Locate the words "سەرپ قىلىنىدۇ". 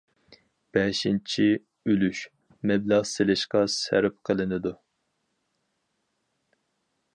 3.75-4.75